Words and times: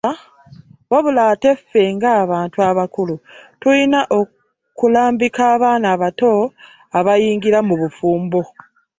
Wabula 0.91 1.21
ate 1.33 1.49
ffe 1.59 1.81
ng'abantu 1.95 2.57
abakulu 2.69 3.15
tulina 3.61 3.99
okulambika 4.19 5.41
abaana 5.55 5.85
abato 5.95 6.31
abayingira 6.97 7.59
mu 7.67 7.75
bufumbo. 7.81 8.41